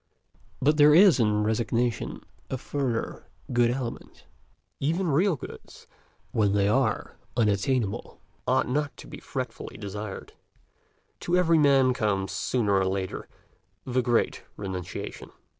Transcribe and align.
But 0.59 0.77
there 0.77 0.95
is 0.95 1.19
in 1.19 1.43
resignation 1.43 2.21
a 2.49 2.57
further 2.57 3.27
good 3.53 3.69
element: 3.69 4.25
even 4.79 5.09
real 5.11 5.35
goods, 5.35 5.85
when 6.31 6.53
they 6.53 6.67
are 6.67 7.17
unattainable, 7.37 8.19
ought 8.47 8.67
not 8.67 8.97
to 8.97 9.05
be 9.05 9.19
fretfully 9.19 9.77
desired. 9.77 10.33
To 11.19 11.37
every 11.37 11.59
man 11.59 11.93
comes, 11.93 12.31
sooner 12.31 12.73
or 12.73 12.87
later, 12.87 13.27
the 13.85 14.01
great 14.01 14.43
renunciation. 14.57 15.29